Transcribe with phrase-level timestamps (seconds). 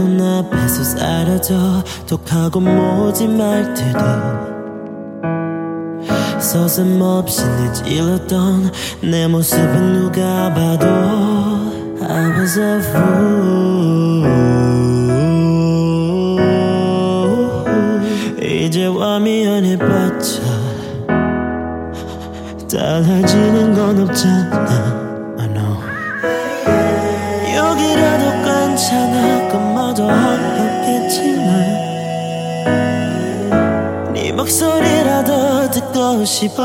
[0.00, 1.84] 내 눈앞에서 사라져.
[2.06, 3.98] 독하고 모진 말들도
[6.40, 8.72] 서슴없이 내찔렀던
[9.02, 10.86] 내 모습은 누가 봐도
[12.02, 14.30] I was a fool.
[18.42, 20.40] 이제와 미안해 봤자
[22.70, 25.09] 달라지는 건 없잖아
[34.40, 36.62] 목소리라도 듣고 싶어.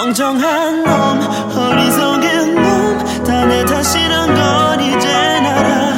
[0.00, 1.20] 엉정한 놈
[1.58, 5.92] 어리석은 놈 다 내 탓이란 건 이제 알아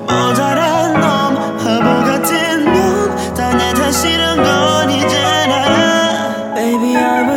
[0.00, 7.31] 모자란 놈 바보 같은 놈 다 내 탓이란 건 이제 알아 Baby I'm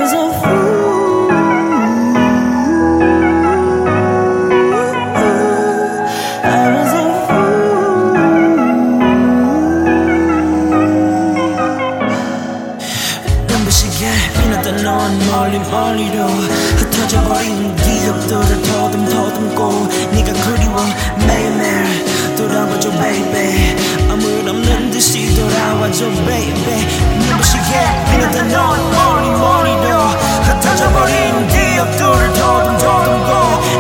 [13.95, 20.85] 예, 이제 빛났던 넌 멀리 멀리로 흩어져버린 기억들을 더듬더듬고 네가 그리워
[21.25, 23.75] 매일매일 돌아와줘 baby.
[24.09, 26.88] 아무 없는 듯이 돌아와줘 baby.
[27.29, 27.71] 눈부시게
[28.11, 29.97] 빛났던 넌 멀리 멀리로
[30.43, 33.29] 흩어져버린 기억들을 더듬더듬고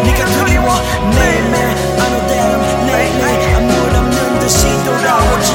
[0.03, 0.75] 네가 그리워
[1.13, 1.65] 매일매일
[1.99, 5.53] I know damn lately 아무 없는 듯이 돌아와줘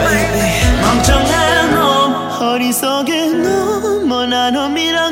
[0.00, 0.82] baby.
[0.82, 3.75] 멍청한 놈 허리 속에 눈
[4.50, 5.05] no mira